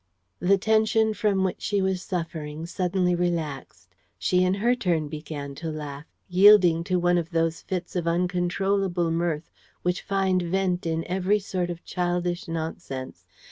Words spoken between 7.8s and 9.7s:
of uncontrollable mirth